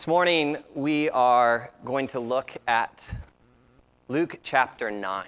[0.00, 3.06] This morning, we are going to look at
[4.08, 5.26] Luke chapter 9.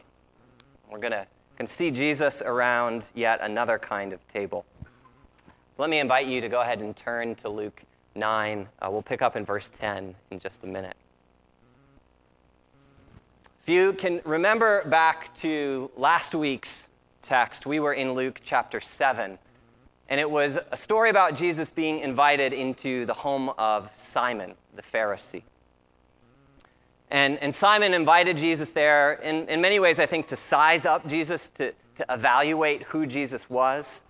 [0.91, 1.27] We're going to,
[1.67, 4.65] see Jesus around yet another kind of table.
[5.75, 7.83] So let me invite you to go ahead and turn to Luke
[8.15, 8.67] 9.
[8.81, 10.97] Uh, we'll pick up in verse 10 in just a minute.
[13.63, 16.89] If you can remember back to last week's
[17.21, 19.39] text, we were in Luke chapter 7.
[20.13, 24.83] And it was a story about Jesus being invited into the home of Simon, the
[24.83, 25.43] Pharisee.
[27.11, 31.09] And, and Simon invited Jesus there, in, in many ways, I think, to size up
[31.09, 34.03] Jesus, to, to evaluate who Jesus was.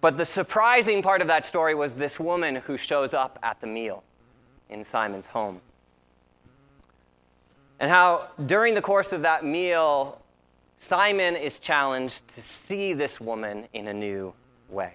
[0.00, 3.66] But the surprising part of that story was this woman who shows up at the
[3.66, 4.04] meal
[4.70, 5.60] in Simon's home.
[7.80, 10.22] And how during the course of that meal,
[10.78, 14.34] Simon is challenged to see this woman in a new
[14.72, 14.94] way.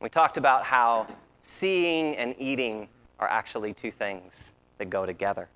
[0.00, 1.06] We talked about how
[1.40, 5.48] seeing and eating are actually two things that go together.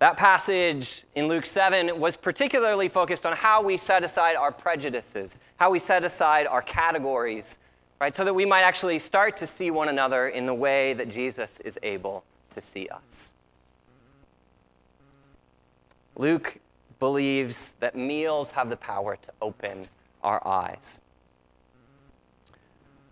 [0.00, 5.38] That passage in Luke 7 was particularly focused on how we set aside our prejudices,
[5.56, 7.58] how we set aside our categories,
[8.00, 11.10] right, so that we might actually start to see one another in the way that
[11.10, 13.34] Jesus is able to see us.
[16.16, 16.58] Luke
[16.98, 19.86] believes that meals have the power to open
[20.22, 21.00] our eyes.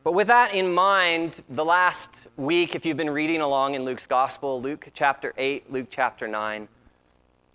[0.04, 4.06] But with that in mind, the last week, if you've been reading along in Luke's
[4.06, 6.68] Gospel, Luke chapter 8, Luke chapter 9,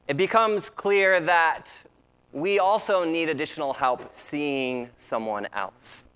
[0.08, 1.84] it becomes clear that
[2.32, 6.08] we also need additional help seeing someone else.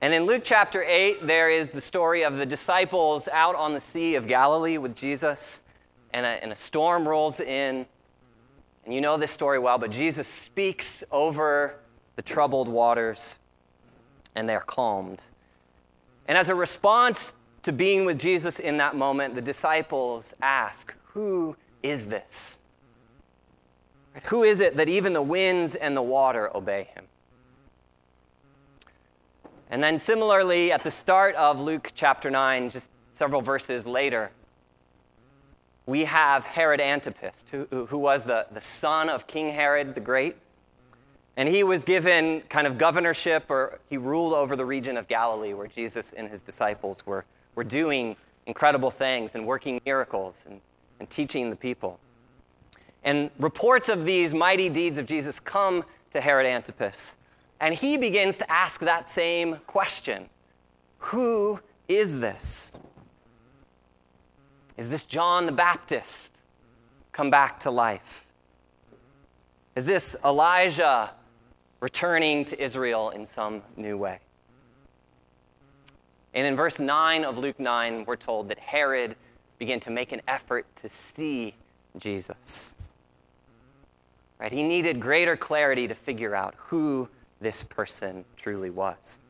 [0.00, 3.80] And in Luke chapter 8, there is the story of the disciples out on the
[3.80, 5.62] Sea of Galilee with Jesus,
[6.12, 7.86] and a, and a storm rolls in.
[8.84, 11.76] And you know this story well, but Jesus speaks over
[12.16, 13.38] the troubled waters,
[14.34, 15.26] and they're calmed.
[16.28, 21.56] And as a response to being with Jesus in that moment, the disciples ask, Who
[21.82, 22.60] is this?
[24.24, 27.06] Who is it that even the winds and the water obey him?
[29.70, 34.30] And then, similarly, at the start of Luke chapter 9, just several verses later,
[35.86, 40.36] we have Herod Antipas, who, who was the, the son of King Herod the Great.
[41.36, 45.52] And he was given kind of governorship, or he ruled over the region of Galilee
[45.52, 47.24] where Jesus and his disciples were,
[47.54, 50.60] were doing incredible things and working miracles and,
[51.00, 51.98] and teaching the people.
[53.02, 57.18] And reports of these mighty deeds of Jesus come to Herod Antipas.
[57.60, 60.30] And he begins to ask that same question
[60.98, 62.72] Who is this?
[64.76, 66.38] Is this John the Baptist
[67.12, 68.26] come back to life?
[69.76, 71.12] Is this Elijah
[71.80, 74.20] returning to Israel in some new way?
[76.32, 79.14] And in verse 9 of Luke 9, we're told that Herod
[79.58, 81.54] began to make an effort to see
[81.96, 82.76] Jesus.
[84.40, 84.52] Right?
[84.52, 87.08] He needed greater clarity to figure out who
[87.40, 89.20] this person truly was.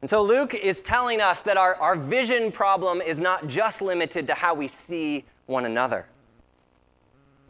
[0.00, 4.26] And so Luke is telling us that our, our vision problem is not just limited
[4.28, 6.06] to how we see one another.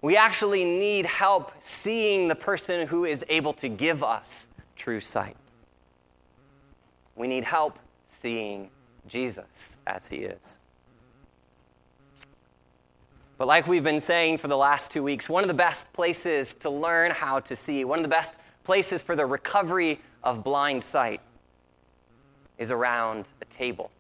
[0.03, 5.37] We actually need help seeing the person who is able to give us true sight.
[7.15, 8.71] We need help seeing
[9.07, 10.59] Jesus as he is.
[13.37, 16.53] But, like we've been saying for the last two weeks, one of the best places
[16.55, 20.85] to learn how to see, one of the best places for the recovery of blind
[20.85, 21.21] sight,
[22.61, 23.91] is around a table,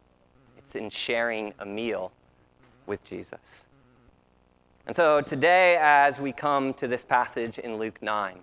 [0.57, 2.13] it's in sharing a meal
[2.87, 3.67] with Jesus.
[4.87, 8.39] And so today, as we come to this passage in Luke 9,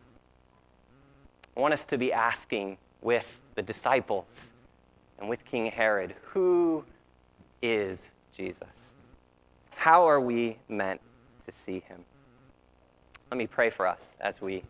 [1.56, 4.54] I want us to be asking with the disciples
[5.20, 6.84] and with King Herod, who
[7.62, 8.96] is Jesus?
[9.72, 11.02] How are we meant
[11.46, 12.04] to see him?
[13.30, 14.64] Let me pray for us as we,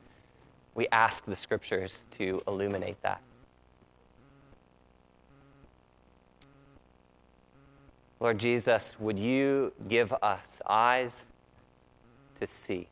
[0.76, 3.22] we ask the scriptures to illuminate that.
[8.20, 11.28] Lord Jesus, would you give us eyes
[12.36, 12.88] to see?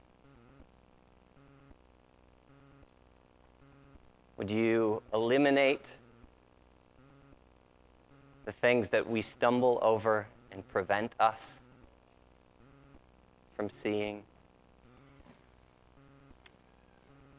[4.37, 5.95] Would you eliminate
[8.45, 11.63] the things that we stumble over and prevent us
[13.55, 14.23] from seeing?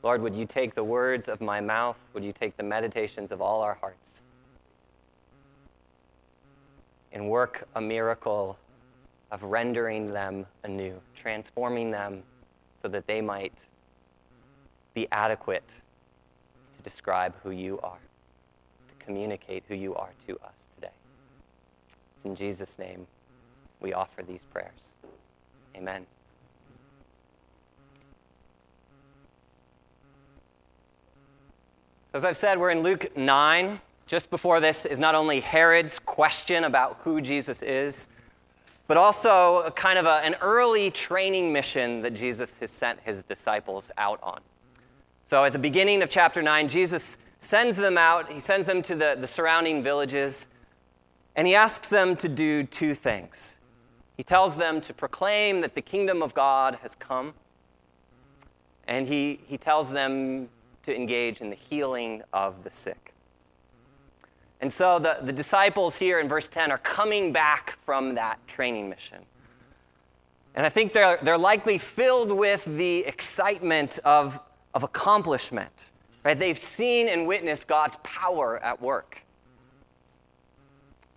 [0.03, 2.03] Lord, would you take the words of my mouth?
[2.15, 4.25] Would you take the meditations of all our hearts?
[7.17, 8.59] And work a miracle
[9.31, 12.23] of rendering them anew, transforming them
[12.75, 13.65] so that they might
[14.93, 15.77] be adequate
[16.77, 18.03] to describe who you are,
[18.89, 20.93] to communicate who you are to us today.
[22.15, 23.07] It's in Jesus' name
[23.81, 24.93] we offer these prayers.
[25.75, 26.05] Amen.
[32.13, 33.81] So, as I've said, we're in Luke 9.
[34.06, 38.08] Just before this is not only Herod's question about who Jesus is,
[38.87, 43.25] but also a kind of a, an early training mission that Jesus has sent his
[43.25, 44.41] disciples out on.
[45.25, 48.94] So, at the beginning of chapter 9, Jesus sends them out, he sends them to
[48.94, 50.49] the, the surrounding villages,
[51.35, 53.58] and he asks them to do two things.
[54.17, 57.35] He tells them to proclaim that the kingdom of God has come,
[58.87, 60.49] and he, he tells them
[60.85, 63.16] to engage in the healing of the sick.
[64.61, 68.88] And so the, the disciples here in verse 10 are coming back from that training
[68.88, 69.19] mission.
[70.55, 74.41] And I think they're, they're likely filled with the excitement of,
[74.75, 75.91] of accomplishment.
[76.25, 76.38] Right?
[76.38, 79.23] They've seen and witnessed God's power at work.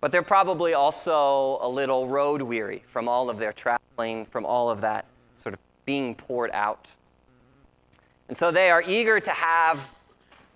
[0.00, 4.70] But they're probably also a little road weary from all of their traveling, from all
[4.70, 6.94] of that sort of being poured out.
[8.28, 9.80] And so they are eager to have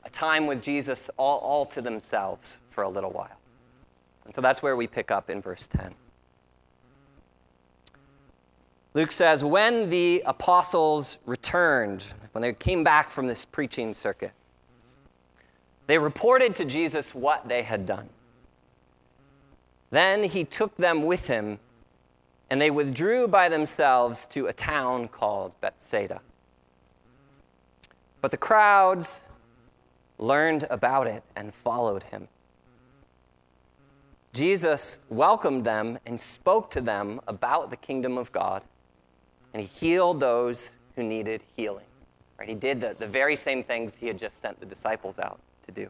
[0.05, 3.39] a time with Jesus all, all to themselves for a little while.
[4.27, 5.95] And so that's where we pick up in verse 10.
[8.93, 14.33] Luke says, When the apostles returned, when they came back from this preaching circuit,
[15.87, 18.09] they reported to Jesus what they had done.
[19.91, 21.61] Then he took them with him,
[22.51, 26.21] and they withdrew by themselves to a town called Bethsaida.
[28.21, 29.23] But the crowds
[30.19, 32.29] learned about it and followed him.
[34.35, 38.65] Jesus welcomed them and spoke to them about the kingdom of God,
[39.53, 41.87] and he healed those who needed healing.
[42.37, 42.49] Right?
[42.49, 45.71] He did the, the very same things he had just sent the disciples out to
[45.71, 45.89] do.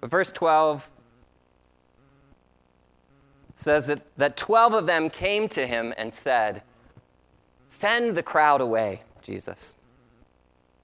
[0.00, 0.90] But verse 12
[3.54, 6.62] says that, that 12 of them came to him and said,
[7.66, 9.76] Send the crowd away, Jesus.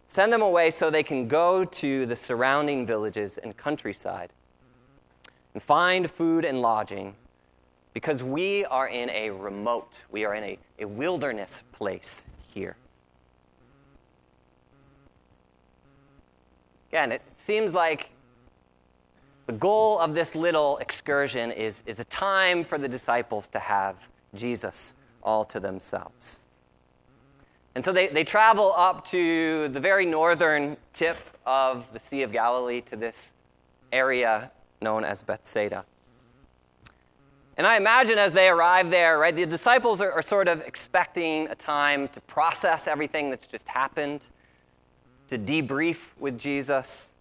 [0.05, 4.31] Send them away so they can go to the surrounding villages and countryside
[5.55, 7.15] and find food and lodging
[7.95, 12.77] because we are in a remote, we are in a, a wilderness place here.
[16.91, 18.11] Again, it seems like
[19.47, 24.09] the goal of this little excursion is, is a time for the disciples to have
[24.35, 26.41] Jesus all to themselves.
[27.75, 32.33] And so they, they travel up to the very northern tip of the Sea of
[32.33, 33.35] Galilee to this
[33.93, 34.51] area
[34.85, 35.85] known as Bethsaida.
[37.57, 41.47] And I imagine as they arrive there, right, the disciples are, are sort of expecting
[41.49, 44.27] a time to process everything that's just happened
[45.29, 47.13] to debrief with Jesus,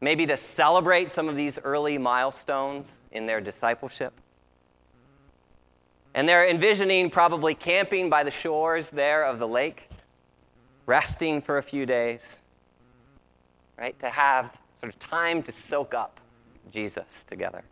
[0.00, 4.12] maybe to celebrate some of these early milestones in their discipleship.
[6.14, 9.88] And they're envisioning probably camping by the shores there of the lake,
[10.84, 12.42] resting for a few days,
[13.78, 13.98] right?
[14.00, 16.20] To have sort of time to soak up
[16.70, 17.64] Jesus together.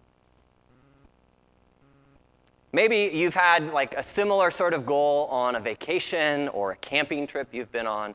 [2.73, 7.27] Maybe you've had like a similar sort of goal on a vacation or a camping
[7.27, 8.15] trip you've been on,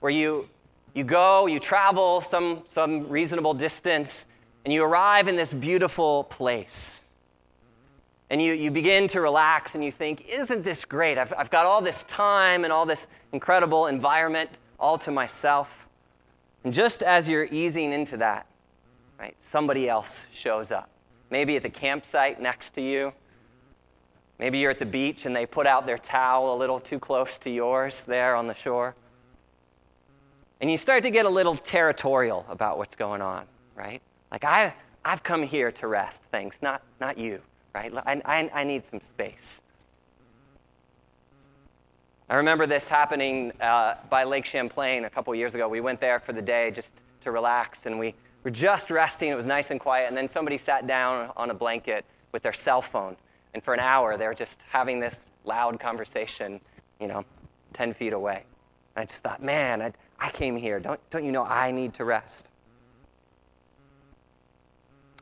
[0.00, 0.48] where you
[0.94, 4.26] you go, you travel some, some reasonable distance,
[4.64, 7.04] and you arrive in this beautiful place.
[8.30, 11.18] And you, you begin to relax and you think, isn't this great?
[11.18, 15.86] I've, I've got all this time and all this incredible environment all to myself.
[16.62, 18.46] And just as you're easing into that,
[19.18, 20.88] right, somebody else shows up.
[21.30, 23.12] Maybe at the campsite next to you.
[24.38, 27.38] Maybe you're at the beach and they put out their towel a little too close
[27.38, 28.94] to yours there on the shore.
[30.60, 34.00] And you start to get a little territorial about what's going on, right?
[34.30, 37.40] Like, I, I've come here to rest, thanks, not, not you,
[37.74, 37.92] right?
[37.94, 39.62] I, I, I need some space.
[42.28, 45.68] I remember this happening uh, by Lake Champlain a couple years ago.
[45.68, 48.14] We went there for the day just to relax, and we
[48.44, 49.30] were just resting.
[49.30, 52.52] It was nice and quiet, and then somebody sat down on a blanket with their
[52.52, 53.16] cell phone,
[53.54, 56.60] and for an hour they were just having this loud conversation,
[57.00, 57.24] you know,
[57.72, 58.44] 10 feet away.
[58.94, 60.78] I just thought, man, I, I came here.
[60.78, 62.52] Don't, don't you know I need to rest?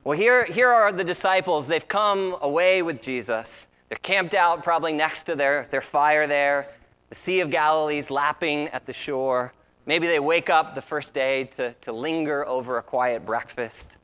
[0.05, 1.69] Well, here, here are the disciples.
[1.69, 3.69] They've come away with Jesus.
[3.89, 6.69] They're camped out probably next to their, their fire there.
[7.09, 9.53] The Sea of Galilee's lapping at the shore.
[9.85, 13.97] Maybe they wake up the first day to, to linger over a quiet breakfast.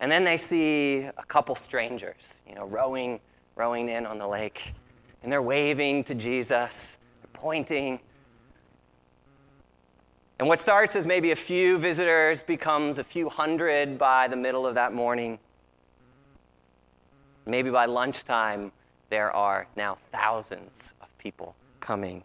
[0.00, 3.20] And then they see a couple strangers, you know, rowing,
[3.56, 4.74] rowing in on the lake.
[5.22, 7.98] And they're waving to Jesus, they're pointing.
[10.38, 14.66] And what starts as maybe a few visitors becomes a few hundred by the middle
[14.66, 15.40] of that morning.
[17.44, 18.70] Maybe by lunchtime,
[19.08, 22.22] there are now thousands of people coming.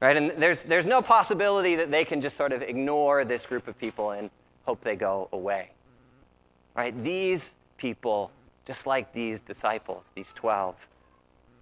[0.00, 0.16] Right?
[0.16, 3.78] And there's, there's no possibility that they can just sort of ignore this group of
[3.78, 4.30] people and
[4.64, 5.70] hope they go away.
[6.74, 7.02] Right?
[7.02, 8.30] These people,
[8.66, 10.88] just like these disciples, these 12,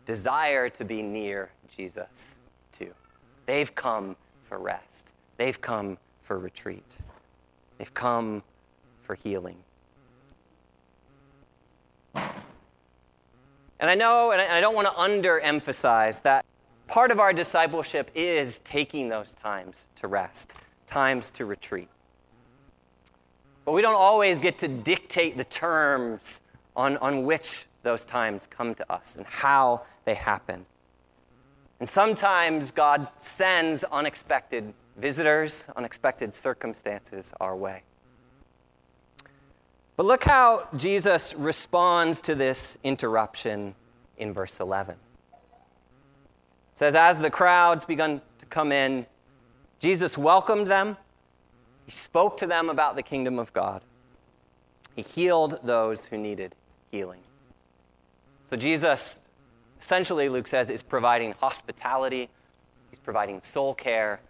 [0.04, 2.38] desire to be near Jesus
[2.72, 2.92] too.
[3.46, 6.98] They've come for rest, they've come for retreat,
[7.78, 8.42] they've come
[9.02, 9.56] for healing.
[13.80, 16.44] And I know, and I don't want to underemphasize that
[16.86, 21.88] part of our discipleship is taking those times to rest, times to retreat.
[23.64, 26.42] But we don't always get to dictate the terms
[26.76, 30.66] on, on which those times come to us and how they happen.
[31.80, 37.82] And sometimes God sends unexpected visitors, unexpected circumstances our way.
[39.96, 43.74] But look how Jesus responds to this interruption
[44.16, 44.96] in verse 11.
[46.74, 49.06] It says, As the crowds begun to come in,
[49.78, 50.96] Jesus welcomed them.
[51.86, 53.82] He spoke to them about the kingdom of God.
[54.96, 56.56] He healed those who needed
[56.90, 57.20] healing.
[58.46, 59.20] So, Jesus,
[59.80, 62.28] essentially, Luke says, is providing hospitality,
[62.90, 64.20] he's providing soul care,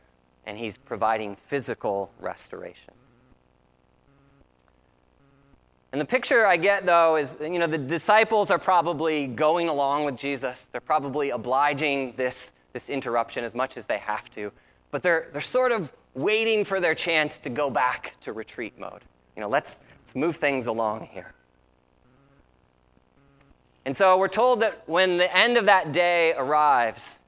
[0.44, 2.92] and he's providing physical restoration.
[5.94, 10.04] And the picture I get, though, is you know, the disciples are probably going along
[10.04, 10.68] with Jesus.
[10.72, 14.50] They're probably obliging this, this interruption as much as they have to.
[14.90, 19.02] But they're, they're sort of waiting for their chance to go back to retreat mode.
[19.36, 21.32] You know, let's, let's move things along here.
[23.84, 27.20] And so we're told that when the end of that day arrives,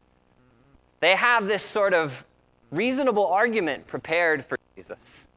[0.98, 2.26] they have this sort of
[2.72, 5.28] reasonable argument prepared for Jesus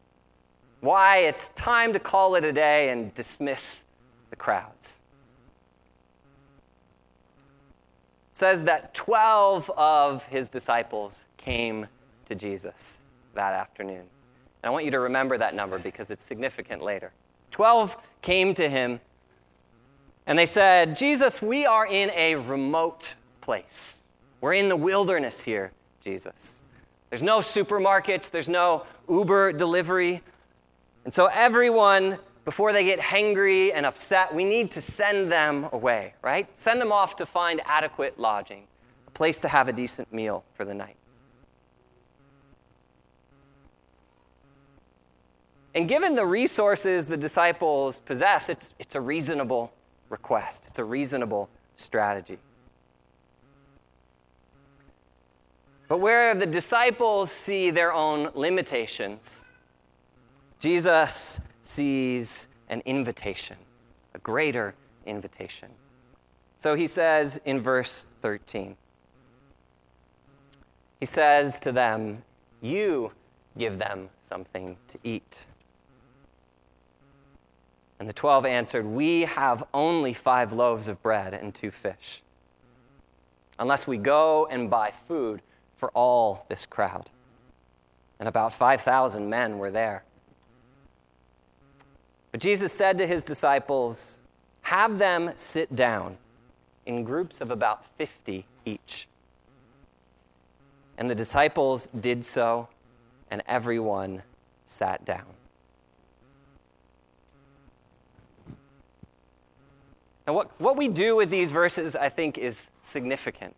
[0.81, 3.85] why it's time to call it a day and dismiss
[4.29, 4.99] the crowds.
[8.31, 11.87] It says that 12 of his disciples came
[12.25, 13.01] to Jesus
[13.33, 14.05] that afternoon.
[14.61, 17.11] And I want you to remember that number because it's significant later.
[17.51, 18.99] 12 came to him
[20.25, 24.03] and they said, Jesus, we are in a remote place.
[24.41, 25.71] We're in the wilderness here,
[26.01, 26.61] Jesus.
[27.09, 30.21] There's no supermarkets, there's no Uber delivery.
[31.09, 36.13] And so, everyone, before they get hangry and upset, we need to send them away,
[36.21, 36.47] right?
[36.55, 38.67] Send them off to find adequate lodging,
[39.07, 40.97] a place to have a decent meal for the night.
[45.73, 49.73] And given the resources the disciples possess, it's, it's a reasonable
[50.09, 52.37] request, it's a reasonable strategy.
[55.87, 59.45] But where the disciples see their own limitations,
[60.59, 63.57] Jesus sees an invitation,
[64.13, 64.75] a greater
[65.05, 65.69] invitation.
[66.57, 68.75] So he says in verse 13,
[70.99, 72.23] he says to them,
[72.61, 73.13] You
[73.57, 75.45] give them something to eat.
[77.99, 82.21] And the twelve answered, We have only five loaves of bread and two fish,
[83.57, 85.41] unless we go and buy food
[85.75, 87.09] for all this crowd.
[88.19, 90.03] And about 5,000 men were there.
[92.31, 94.21] But Jesus said to his disciples,
[94.63, 96.17] Have them sit down
[96.85, 99.07] in groups of about 50 each.
[100.97, 102.67] And the disciples did so,
[103.31, 104.23] and everyone
[104.65, 105.25] sat down.
[110.27, 113.55] Now, what, what we do with these verses, I think, is significant.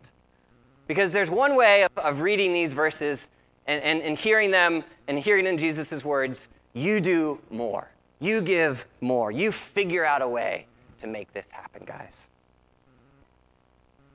[0.86, 3.28] Because there's one way of, of reading these verses
[3.66, 7.88] and, and, and hearing them and hearing in Jesus' words, you do more.
[8.22, 9.32] You give more.
[9.32, 10.68] You figure out a way
[11.00, 12.30] to make this happen, guys.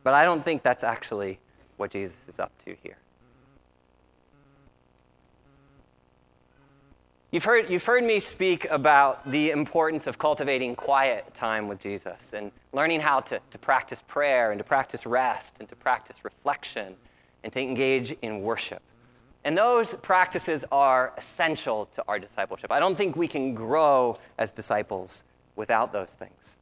[0.02, 1.40] But I don't think that's actually
[1.76, 2.96] what Jesus is up to here.
[7.32, 12.32] You've heard, you've heard me speak about the importance of cultivating quiet time with Jesus
[12.34, 16.96] and learning how to, to practice prayer and to practice rest and to practice reflection
[17.44, 18.82] and to engage in worship.
[19.48, 22.70] And those practices are essential to our discipleship.
[22.70, 25.24] I don't think we can grow as disciples
[25.56, 26.58] without those things.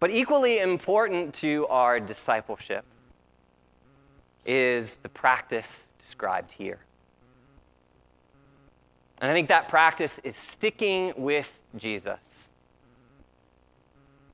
[0.00, 2.84] But equally important to our discipleship
[4.44, 6.80] is the practice described here.
[9.20, 12.50] And I think that practice is sticking with Jesus.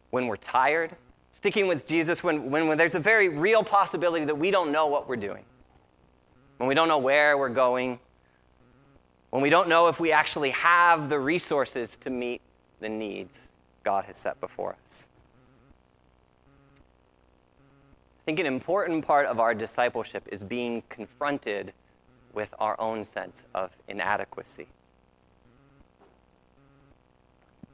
[0.09, 0.97] When we're tired,
[1.45, 4.87] sticking with Jesus when, when, when there's a very real possibility that we don't know
[4.87, 5.45] what we're doing.
[6.57, 8.01] when we don't know where we're going,
[9.29, 12.41] when we don't know if we actually have the resources to meet
[12.81, 13.51] the needs
[13.83, 15.11] God has set before us.
[16.79, 21.75] I think an important part of our discipleship is being confronted
[22.33, 24.69] with our own sense of inadequacy.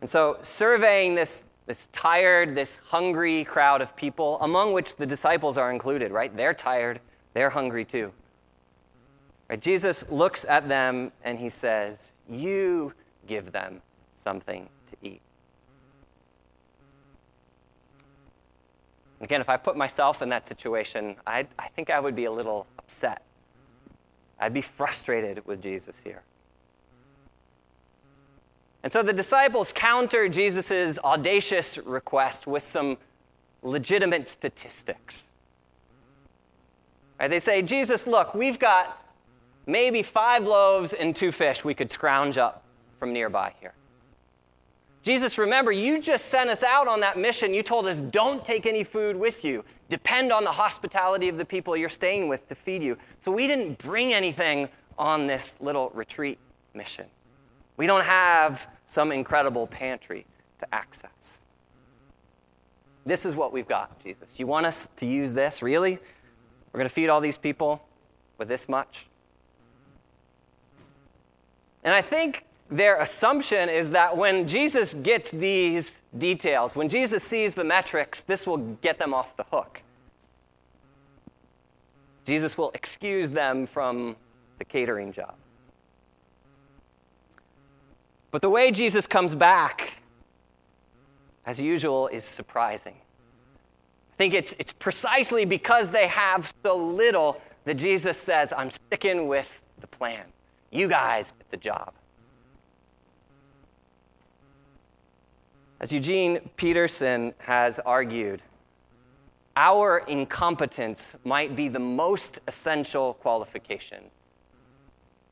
[0.01, 5.57] And so, surveying this, this tired, this hungry crowd of people, among which the disciples
[5.57, 6.37] are included, right?
[6.37, 6.99] They're tired,
[7.33, 8.13] they're hungry too.
[9.49, 9.61] Right?
[9.61, 12.93] Jesus looks at them and he says, You
[13.29, 13.83] give them
[14.17, 15.21] something to eat.
[19.21, 22.33] Again, if I put myself in that situation, i I think I would be a
[22.33, 23.23] little upset.
[24.41, 26.25] I'd be frustrated with Jesus here.
[28.83, 32.97] And so the disciples counter Jesus' audacious request with some
[33.63, 35.31] legitimate statistics.
[37.19, 39.05] They say, Jesus, look, we've got
[39.67, 42.65] maybe five loaves and two fish we could scrounge up
[42.99, 43.75] from nearby here.
[45.03, 47.55] Jesus, remember, you just sent us out on that mission.
[47.55, 49.65] You told us, don't take any food with you.
[49.89, 52.97] Depend on the hospitality of the people you're staying with to feed you.
[53.19, 54.69] So we didn't bring anything
[54.99, 56.39] on this little retreat
[56.75, 57.07] mission.
[57.81, 60.27] We don't have some incredible pantry
[60.59, 61.41] to access.
[63.07, 64.39] This is what we've got, Jesus.
[64.39, 65.63] You want us to use this?
[65.63, 65.93] Really?
[66.73, 67.83] We're going to feed all these people
[68.37, 69.07] with this much?
[71.83, 77.55] And I think their assumption is that when Jesus gets these details, when Jesus sees
[77.55, 79.81] the metrics, this will get them off the hook.
[82.27, 84.17] Jesus will excuse them from
[84.59, 85.35] the catering job.
[88.31, 89.95] But the way Jesus comes back,
[91.45, 92.95] as usual, is surprising.
[94.13, 99.27] I think it's, it's precisely because they have so little that Jesus says, I'm sticking
[99.27, 100.25] with the plan.
[100.71, 101.93] You guys get the job.
[105.81, 108.43] As Eugene Peterson has argued,
[109.57, 114.05] our incompetence might be the most essential qualification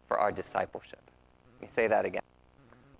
[0.08, 1.02] for our discipleship.
[1.56, 2.22] Let me say that again.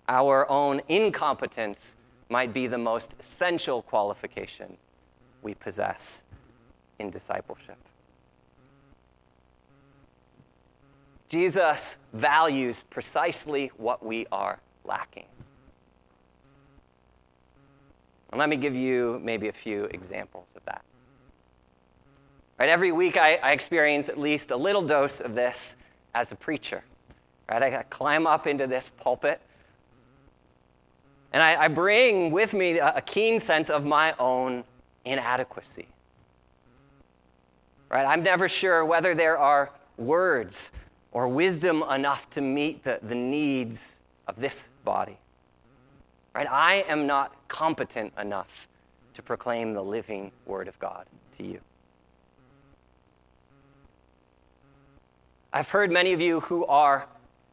[0.09, 1.95] Our own incompetence
[2.29, 4.75] might be the most essential qualification
[5.43, 6.25] we possess
[6.97, 7.77] in discipleship.
[11.29, 15.27] Jesus values precisely what we are lacking.
[18.31, 20.83] And let me give you maybe a few examples of that.
[22.59, 25.75] Right, every week I, I experience at least a little dose of this
[26.15, 26.83] as a preacher.
[27.49, 29.39] Right, I climb up into this pulpit,
[31.31, 34.63] and I, I bring with me a, a keen sense of my own
[35.05, 35.87] inadequacy.
[37.89, 40.71] Right, I'm never sure whether there are words
[41.11, 45.17] or wisdom enough to meet the, the needs of this body.
[46.33, 46.47] Right?
[46.49, 48.67] I am not competent enough
[49.15, 51.59] to proclaim the living Word of God to you.
[55.51, 57.07] I've heard many of you who are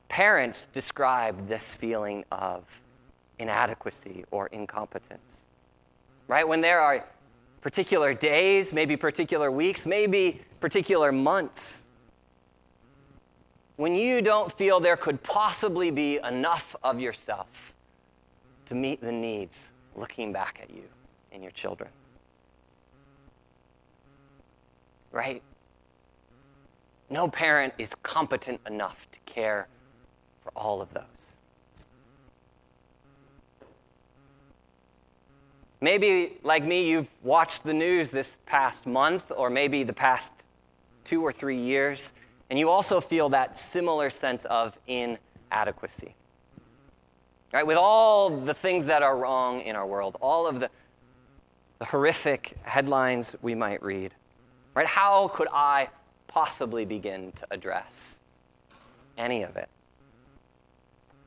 [0.08, 2.82] parents describe this feeling of
[3.38, 5.46] inadequacy or incompetence.
[6.29, 6.46] Right?
[6.46, 7.05] When there are
[7.61, 11.88] particular days, maybe particular weeks, maybe particular months,
[13.77, 17.75] when you don't feel there could possibly be enough of yourself
[18.66, 20.85] to meet the needs looking back at you
[21.31, 21.90] and your children.
[25.12, 25.42] Right?
[27.09, 29.68] No parent is competent enough to care
[30.42, 31.35] for all of those.
[35.80, 40.32] Maybe, like me, you've watched the news this past month or maybe the past
[41.04, 42.12] two or three years,
[42.48, 46.14] and you also feel that similar sense of inadequacy.
[47.52, 47.66] Right?
[47.66, 50.70] With all the things that are wrong in our world, all of the,
[51.78, 54.14] the horrific headlines we might read,
[54.74, 54.86] right?
[54.86, 55.90] How could I
[56.26, 58.20] possibly begin to address
[59.16, 59.68] any of it?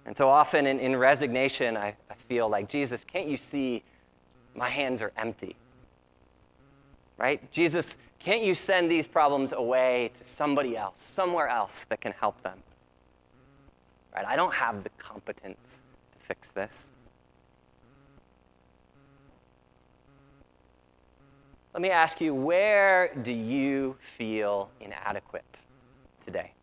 [0.06, 3.84] And so often in, in resignation, I, I feel like, Jesus, can't you see
[4.56, 5.56] my hands are empty?
[7.18, 7.52] Right?
[7.52, 12.42] Jesus, can't you send these problems away to somebody else, somewhere else that can help
[12.44, 12.60] them?
[14.16, 14.26] Right?
[14.26, 15.82] I don't have the competence
[16.14, 16.92] to fix this.
[21.74, 25.60] Let me ask you, where do you feel inadequate
[26.24, 26.54] today?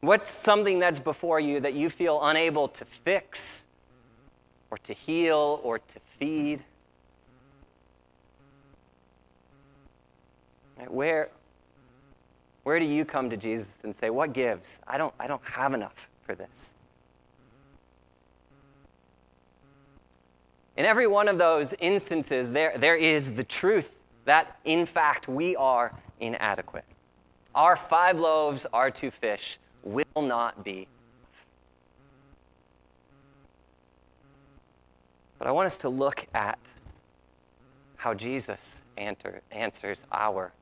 [0.00, 3.64] What's something that's before you that you feel unable to fix
[4.74, 6.64] or to heal or to feed?
[10.88, 11.30] Where,
[12.64, 14.80] Where do you come to Jesus and say, What gives?
[14.88, 16.74] I don't, I don't have enough for this.
[20.76, 25.54] In every one of those instances, there, there is the truth that, in fact, we
[25.54, 26.84] are inadequate.
[27.54, 30.88] Our five loaves, our two fish will not be
[35.44, 36.72] But I want us to look at
[37.96, 40.54] how Jesus answer, answers our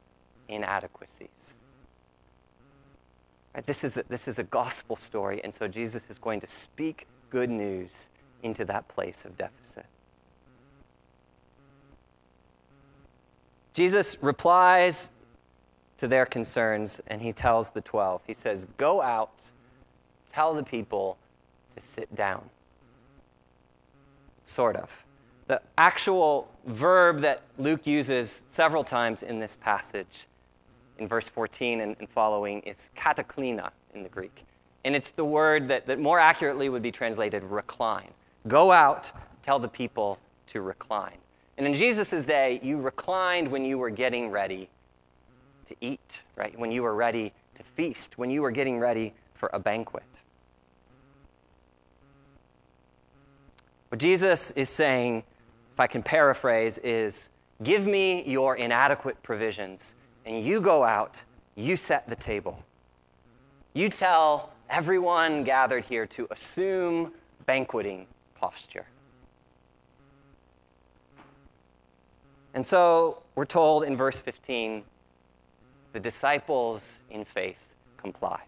[0.48, 1.56] inadequacies.
[3.54, 6.48] Right, this, is a, this is a gospel story, and so Jesus is going to
[6.48, 8.10] speak good news
[8.42, 9.86] into that place of deficit.
[13.74, 15.12] Jesus replies
[15.98, 19.52] to their concerns and he tells the 12, he says, Go out,
[20.28, 21.18] tell the people
[21.76, 22.50] to sit down.
[24.44, 25.04] Sort of.
[25.46, 30.26] The actual verb that Luke uses several times in this passage,
[30.98, 34.44] in verse 14 and, and following, is kataklina in the Greek.
[34.84, 38.10] And it's the word that, that more accurately would be translated recline.
[38.48, 41.18] Go out, tell the people to recline.
[41.56, 44.68] And in Jesus' day, you reclined when you were getting ready
[45.66, 46.58] to eat, right?
[46.58, 50.22] When you were ready to feast, when you were getting ready for a banquet.
[53.92, 55.22] What Jesus is saying,
[55.74, 57.28] if I can paraphrase, is
[57.62, 61.22] give me your inadequate provisions, and you go out,
[61.56, 62.64] you set the table.
[63.74, 67.12] You tell everyone gathered here to assume
[67.44, 68.86] banqueting posture.
[72.54, 74.84] And so we're told in verse 15
[75.92, 78.40] the disciples in faith comply.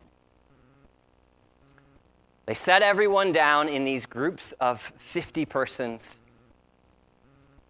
[2.47, 6.19] They set everyone down in these groups of 50 persons,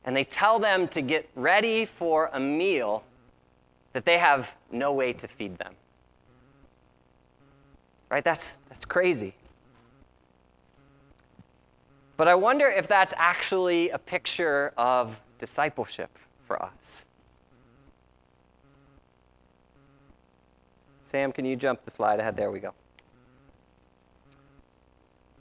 [0.04, 3.04] and they tell them to get ready for a meal
[3.92, 5.74] that they have no way to feed them.
[8.10, 8.24] Right?
[8.24, 9.34] That's, that's crazy.
[12.16, 17.08] But I wonder if that's actually a picture of discipleship for us.
[21.00, 22.36] Sam, can you jump the slide ahead?
[22.36, 22.72] There we go.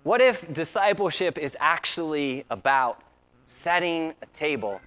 [0.04, 3.02] What if discipleship is actually about
[3.48, 4.82] setting a table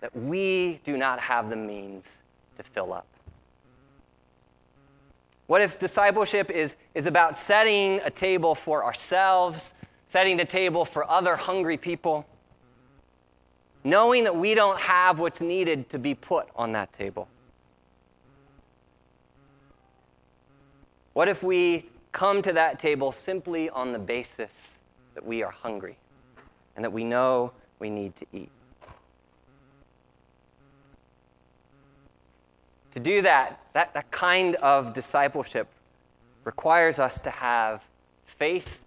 [0.00, 2.22] that we do not have the means
[2.56, 3.06] to fill up?
[5.46, 9.74] What if discipleship is, is about setting a table for ourselves,
[10.06, 12.26] setting a table for other hungry people,
[13.84, 17.28] knowing that we don't have what's needed to be put on that table?
[21.12, 24.78] What if we come to that table simply on the basis
[25.14, 25.96] that we are hungry
[26.76, 28.50] and that we know we need to eat.
[32.92, 35.66] To do that, that, that kind of discipleship
[36.44, 37.82] requires us to have
[38.26, 38.82] faith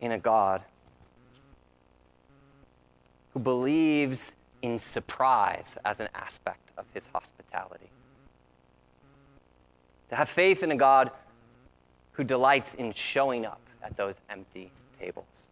[0.00, 0.64] in a God
[3.32, 7.90] who believes in surprise as an aspect of his hospitality.
[10.08, 11.12] To have faith in a God
[12.18, 15.48] who delights in showing up at those empty tables.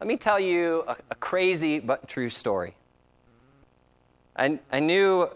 [0.00, 2.76] Let me tell you a, a crazy but true story.
[4.36, 5.28] I, I, knew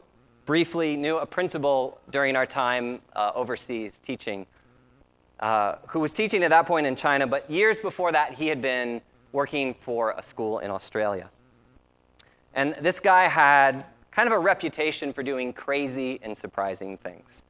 [0.46, 4.46] briefly, knew a principal during our time uh, overseas teaching,
[5.40, 8.62] uh, who was teaching at that point in China, but years before that, he had
[8.62, 9.00] been
[9.32, 11.28] working for a school in Australia.
[12.54, 17.42] And this guy had kind of a reputation for doing crazy and surprising things.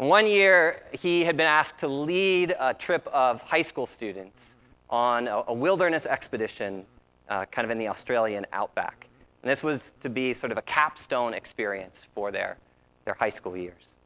[0.00, 4.56] One year, he had been asked to lead a trip of high school students
[4.88, 6.86] on a, a wilderness expedition,
[7.28, 9.08] uh, kind of in the Australian outback.
[9.42, 12.56] And this was to be sort of a capstone experience for their,
[13.04, 13.98] their high school years.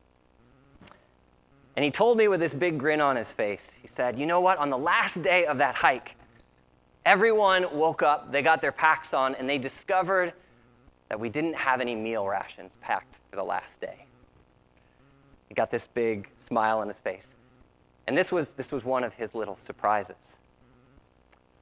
[1.76, 4.40] And he told me with this big grin on his face, he said, You know
[4.40, 4.58] what?
[4.58, 6.16] On the last day of that hike,
[7.06, 10.32] everyone woke up, they got their packs on, and they discovered
[11.08, 14.06] that we didn't have any meal rations packed for the last day.
[15.54, 17.36] He got this big smile on his face.
[18.08, 20.40] And this was, this was one of his little surprises.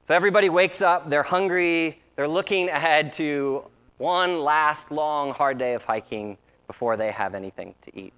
[0.01, 5.75] So everybody wakes up, they're hungry, they're looking ahead to one last long, hard day
[5.75, 8.13] of hiking before they have anything to eat.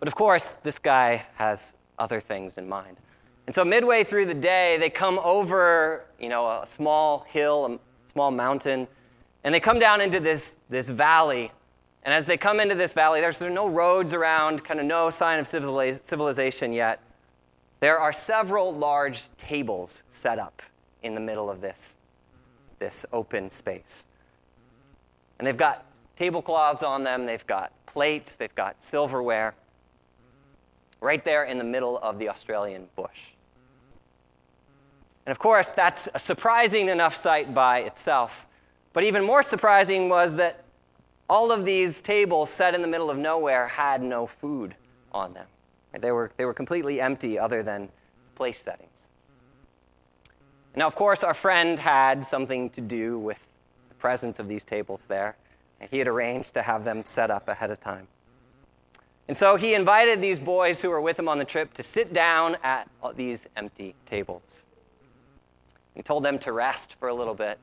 [0.00, 2.98] But of course, this guy has other things in mind.
[3.46, 7.64] And so midway through the day, they come over, you know, a small hill,
[8.04, 8.86] a small mountain,
[9.44, 11.52] and they come down into this, this valley
[12.08, 15.38] and as they come into this valley, there's no roads around, kind of no sign
[15.38, 17.02] of civilization yet.
[17.80, 20.62] There are several large tables set up
[21.02, 21.98] in the middle of this,
[22.78, 24.06] this open space.
[25.38, 25.84] And they've got
[26.16, 29.54] tablecloths on them, they've got plates, they've got silverware,
[31.02, 33.32] right there in the middle of the Australian bush.
[35.26, 38.46] And of course, that's a surprising enough sight by itself.
[38.94, 40.64] But even more surprising was that
[41.28, 44.74] all of these tables set in the middle of nowhere had no food
[45.12, 45.46] on them.
[45.98, 47.88] They were, they were completely empty other than
[48.34, 49.08] place settings.
[50.76, 53.48] Now, of course, our friend had something to do with
[53.88, 55.36] the presence of these tables there.
[55.90, 58.08] He had arranged to have them set up ahead of time.
[59.26, 62.12] And so he invited these boys who were with him on the trip to sit
[62.12, 64.64] down at these empty tables.
[65.94, 67.58] He told them to rest for a little bit.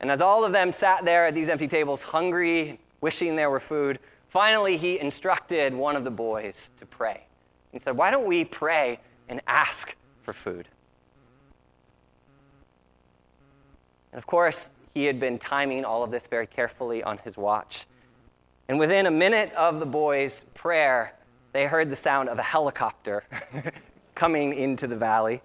[0.00, 3.60] And as all of them sat there at these empty tables, hungry, wishing there were
[3.60, 7.26] food, finally he instructed one of the boys to pray.
[7.70, 10.68] He said, Why don't we pray and ask for food?
[14.12, 17.86] And of course, he had been timing all of this very carefully on his watch.
[18.68, 21.14] And within a minute of the boys' prayer,
[21.52, 23.24] they heard the sound of a helicopter
[24.14, 25.42] coming into the valley.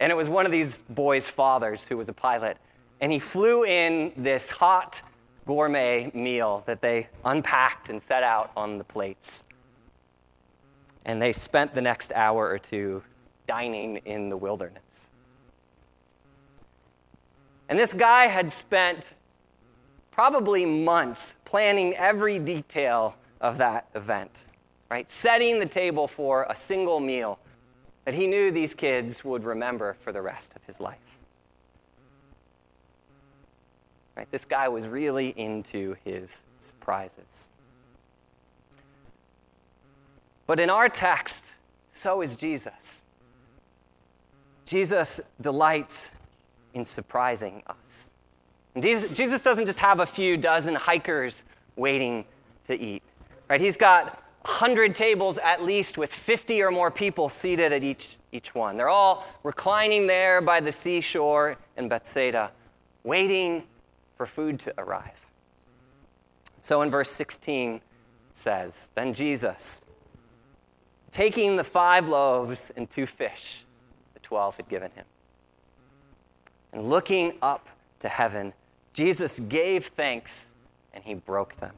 [0.00, 2.58] And it was one of these boys' fathers who was a pilot.
[3.00, 5.02] And he flew in this hot
[5.46, 9.44] gourmet meal that they unpacked and set out on the plates.
[11.04, 13.02] And they spent the next hour or two
[13.46, 15.10] dining in the wilderness.
[17.68, 19.12] And this guy had spent
[20.10, 24.46] probably months planning every detail of that event,
[24.90, 25.10] right?
[25.10, 27.38] Setting the table for a single meal
[28.04, 31.18] that he knew these kids would remember for the rest of his life.
[34.16, 34.30] Right?
[34.30, 37.50] This guy was really into his surprises.
[40.46, 41.44] But in our text,
[41.92, 43.02] so is Jesus.
[44.64, 46.14] Jesus delights
[46.74, 48.10] in surprising us.
[48.74, 51.44] And Jesus doesn't just have a few dozen hikers
[51.76, 52.24] waiting
[52.66, 53.02] to eat,
[53.48, 53.60] right?
[53.60, 58.54] He's got 100 tables at least with 50 or more people seated at each, each
[58.54, 58.76] one.
[58.76, 62.50] They're all reclining there by the seashore in Bethsaida,
[63.04, 63.62] waiting
[64.24, 65.26] for food to arrive.
[66.60, 67.82] So in verse 16, it
[68.32, 69.82] says, Then Jesus,
[71.10, 73.64] taking the five loaves and two fish
[74.14, 75.04] the twelve had given him,
[76.72, 78.54] and looking up to heaven,
[78.94, 80.50] Jesus gave thanks
[80.94, 81.74] and he broke them.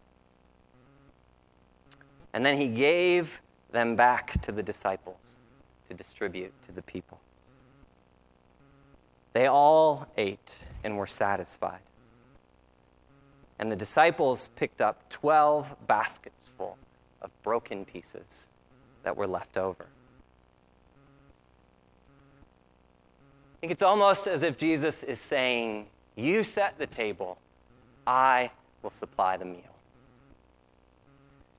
[2.32, 3.40] And then he gave
[3.72, 5.38] them back to the disciples
[5.88, 7.18] to distribute to the people.
[9.32, 11.80] They all ate and were satisfied.
[13.58, 16.76] And the disciples picked up 12 baskets full
[17.22, 18.48] of broken pieces
[19.02, 19.86] that were left over.
[23.54, 27.38] I think it's almost as if Jesus is saying, You set the table,
[28.06, 28.50] I
[28.82, 29.62] will supply the meal.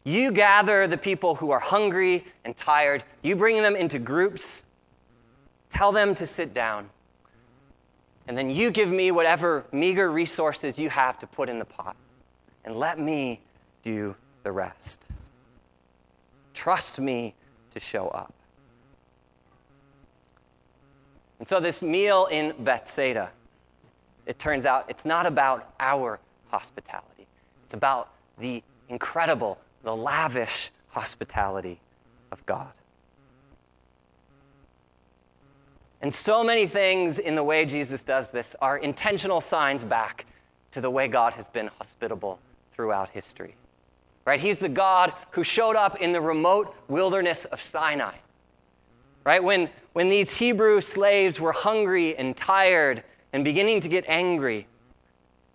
[0.04, 4.64] You gather the people who are hungry and tired, you bring them into groups,
[5.70, 6.90] tell them to sit down,
[8.28, 11.96] and then you give me whatever meager resources you have to put in the pot,
[12.66, 13.42] and let me
[13.82, 15.10] do the rest.
[16.54, 17.36] Trust me
[17.72, 18.34] to show up.
[21.40, 23.30] And so, this meal in Bethsaida,
[24.26, 27.28] it turns out it's not about our hospitality.
[27.64, 31.80] It's about the incredible, the lavish hospitality
[32.32, 32.72] of God.
[36.02, 40.26] And so many things in the way Jesus does this are intentional signs back
[40.72, 42.40] to the way God has been hospitable
[42.72, 43.56] throughout history.
[44.26, 44.40] Right?
[44.40, 48.14] He's the God who showed up in the remote wilderness of Sinai
[49.28, 49.44] right?
[49.44, 54.68] When, when these Hebrew slaves were hungry and tired and beginning to get angry,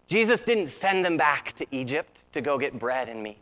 [0.09, 3.38] Jesus didn't send them back to Egypt to go get bread and meat,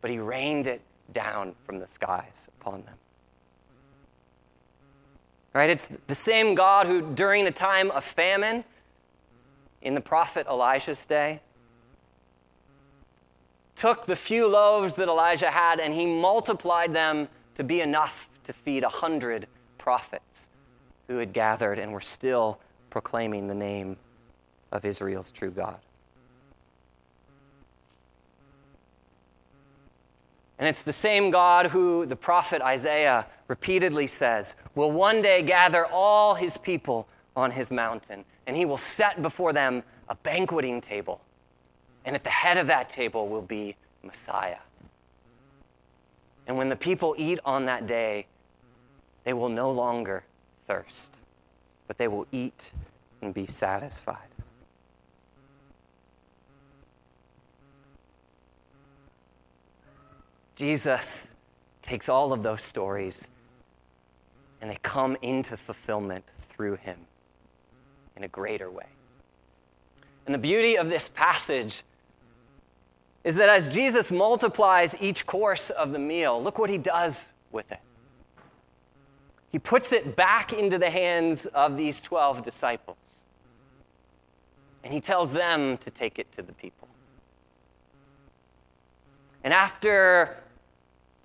[0.00, 0.80] but he rained it
[1.12, 2.96] down from the skies upon them.
[5.56, 5.70] Right?
[5.70, 8.62] It's the same God who, during the time of famine
[9.80, 11.40] in the prophet Elijah's day,
[13.74, 18.52] took the few loaves that Elijah had and he multiplied them to be enough to
[18.52, 19.46] feed a hundred
[19.78, 20.46] prophets
[21.08, 23.96] who had gathered and were still proclaiming the name
[24.72, 25.78] of Israel's true God.
[30.58, 35.86] And it's the same God who the prophet Isaiah repeatedly says will one day gather
[35.86, 41.20] all his people on his mountain, and he will set before them a banqueting table.
[42.04, 44.58] And at the head of that table will be Messiah.
[46.46, 48.26] And when the people eat on that day,
[49.24, 50.24] they will no longer
[50.66, 51.16] thirst,
[51.86, 52.72] but they will eat
[53.20, 54.28] and be satisfied.
[60.56, 61.30] Jesus
[61.82, 63.28] takes all of those stories
[64.60, 66.98] and they come into fulfillment through him
[68.16, 68.86] in a greater way.
[70.24, 71.84] And the beauty of this passage
[73.22, 77.70] is that as Jesus multiplies each course of the meal, look what he does with
[77.70, 77.80] it.
[79.52, 82.96] He puts it back into the hands of these 12 disciples.
[84.82, 86.88] And he tells them to take it to the people.
[89.44, 90.36] And after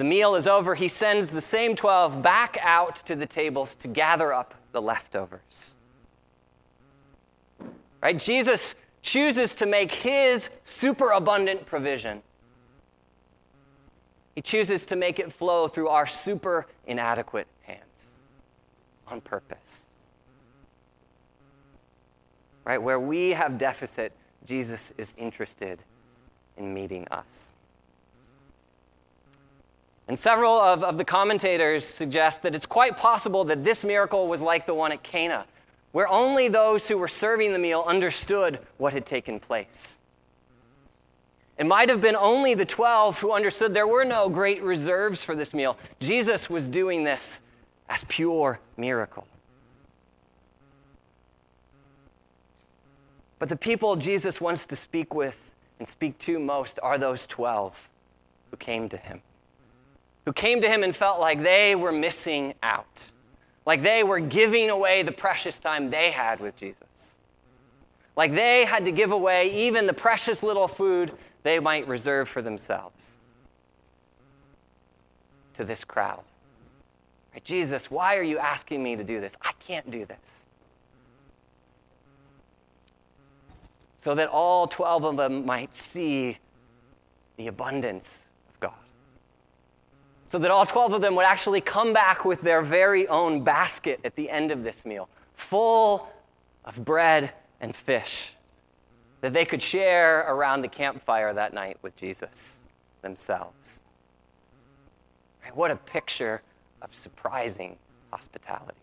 [0.01, 3.87] the meal is over, he sends the same 12 back out to the tables to
[3.87, 5.77] gather up the leftovers.
[8.01, 8.17] Right?
[8.17, 12.23] Jesus chooses to make his superabundant provision.
[14.33, 18.13] He chooses to make it flow through our super inadequate hands
[19.05, 19.91] on purpose.
[22.65, 22.81] Right?
[22.81, 24.13] Where we have deficit,
[24.47, 25.83] Jesus is interested
[26.57, 27.53] in meeting us.
[30.11, 34.41] And several of, of the commentators suggest that it's quite possible that this miracle was
[34.41, 35.45] like the one at Cana,
[35.93, 40.01] where only those who were serving the meal understood what had taken place.
[41.57, 45.33] It might have been only the 12 who understood there were no great reserves for
[45.33, 45.77] this meal.
[46.01, 47.39] Jesus was doing this
[47.87, 49.25] as pure miracle.
[53.39, 57.87] But the people Jesus wants to speak with and speak to most are those 12
[58.49, 59.21] who came to him.
[60.25, 63.11] Who came to him and felt like they were missing out
[63.65, 67.19] like they were giving away the precious time they had with Jesus.
[68.15, 71.11] Like they had to give away even the precious little food
[71.43, 73.17] they might reserve for themselves
[75.53, 76.23] to this crowd.
[77.33, 79.37] Right, Jesus, why are you asking me to do this?
[79.41, 80.47] I can't do this.
[83.97, 86.39] So that all 12 of them might see
[87.37, 88.27] the abundance
[90.31, 93.99] so that all 12 of them would actually come back with their very own basket
[94.05, 96.09] at the end of this meal, full
[96.63, 98.37] of bread and fish
[99.19, 102.59] that they could share around the campfire that night with Jesus
[103.01, 103.83] themselves.
[105.43, 106.41] Right, what a picture
[106.81, 107.75] of surprising
[108.09, 108.79] hospitality.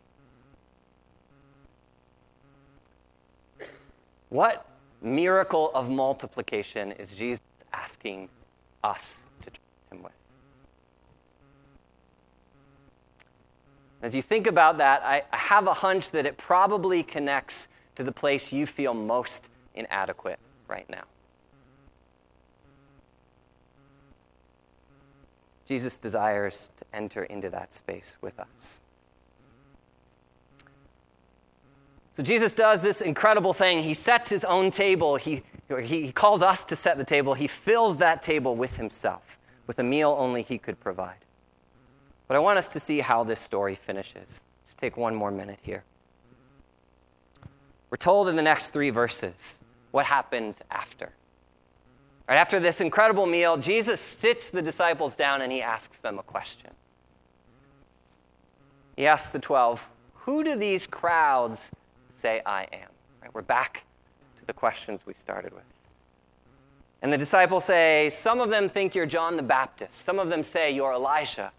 [4.29, 4.69] What
[5.01, 7.41] miracle of multiplication is Jesus
[7.73, 8.29] asking
[8.85, 10.18] us to trust him with?
[14.01, 18.13] As you think about that, I have a hunch that it probably connects to the
[18.13, 21.03] place you feel most inadequate right now.
[25.67, 28.83] Jesus desires to enter into that space with us.
[32.13, 33.83] So Jesus does this incredible thing.
[33.83, 35.17] He sets his own table.
[35.17, 35.43] He,
[35.83, 37.35] he calls us to set the table.
[37.35, 41.25] He fills that table with himself, with a meal only he could provide.
[42.29, 44.45] But I want us to see how this story finishes.
[44.61, 45.83] Let's take one more minute here.
[47.91, 49.61] We're told in the next three verses
[49.93, 51.13] what happens after.
[52.29, 56.23] Right after this incredible meal, Jesus sits the disciples down and he asks them a
[56.23, 56.71] question.
[58.95, 61.71] He asks the 12, Who do these crowds
[62.11, 62.91] say I am?
[63.23, 63.85] Right, we're back
[64.39, 65.63] to the questions we started with.
[67.01, 70.43] And the disciples say, Some of them think you're John the Baptist, some of them
[70.43, 71.53] say you're Elijah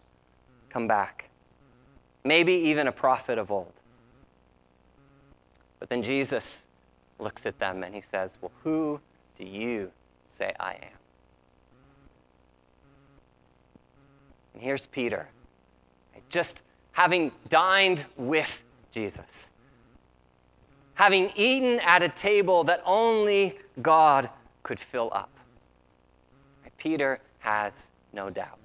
[0.70, 1.30] come back.
[2.24, 3.74] Maybe even a prophet of old.
[5.80, 6.68] But then Jesus
[7.18, 9.00] looks at them and he says, Well, who
[9.38, 9.92] do you
[10.28, 10.98] say I am?
[14.54, 15.30] And here's Peter,
[16.30, 19.52] just having dined with Jesus,
[20.96, 24.30] having eaten at a table that only God
[24.64, 25.30] could fill up.
[26.78, 28.58] Peter has no doubt.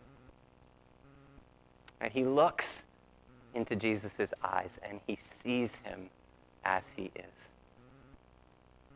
[2.01, 2.85] And he looks
[3.55, 6.11] into Jesus' eyes and he sees him
[6.65, 7.55] as he is.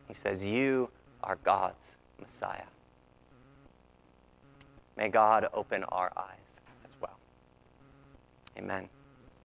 [0.06, 0.90] He says, You
[1.22, 2.62] are God's Messiah.
[4.96, 7.18] May God open our eyes as well.
[8.58, 8.88] Amen.